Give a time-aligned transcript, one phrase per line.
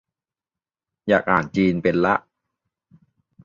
[1.07, 2.15] อยากอ่านจีนเป็นละ